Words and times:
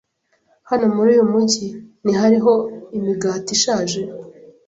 Hano 0.69 0.85
muri 0.95 1.07
uyu 1.13 1.25
mujyi 1.31 1.67
ntihariho 2.03 2.53
imigati 2.97 3.49
ishaje? 3.57 3.99